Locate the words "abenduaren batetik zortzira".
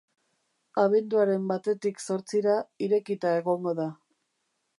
0.83-2.57